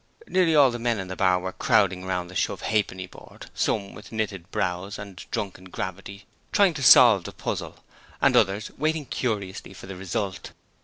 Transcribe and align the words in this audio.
Nearly 0.25 0.55
all 0.55 0.71
the 0.71 0.79
men 0.79 0.97
in 0.97 1.09
the 1.09 1.15
bar 1.15 1.37
were 1.39 1.53
crowding 1.53 2.05
round 2.05 2.27
the 2.27 2.33
shove 2.33 2.63
ha'penny 2.63 3.05
board, 3.05 3.51
some 3.53 3.93
with 3.93 4.11
knitted 4.11 4.49
brows 4.49 4.97
and 4.97 5.23
drunken 5.29 5.65
gravity 5.65 6.25
trying 6.51 6.73
to 6.73 6.81
solve 6.81 7.23
the 7.25 7.31
puzzle 7.31 7.83
and 8.19 8.35
others 8.35 8.71
waiting 8.79 9.05
curiously 9.05 9.75
for 9.75 9.85
the 9.85 9.95
result. 9.95 10.53